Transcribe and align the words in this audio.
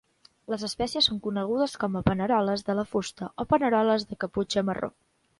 Les 0.51 0.63
espècies 0.67 1.09
són 1.09 1.17
conegudes 1.25 1.75
com 1.83 1.97
a 1.99 2.01
paneroles 2.07 2.65
de 2.69 2.75
la 2.79 2.85
fusta 2.93 3.27
o 3.43 3.45
paneroles 3.51 4.07
de 4.13 4.17
caputxa 4.25 4.65
marró. 4.71 4.91